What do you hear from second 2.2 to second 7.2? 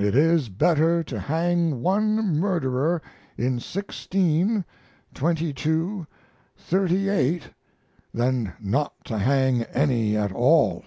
murderer in sixteen, twenty two, thirty